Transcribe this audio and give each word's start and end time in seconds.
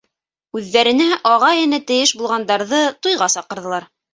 Үҙҙәренә 0.59 1.05
ағай-эне 1.33 1.81
тейеш 1.91 2.15
булғандарҙы 2.23 2.83
туйға 3.05 3.33
саҡырҙылар. 3.39 3.91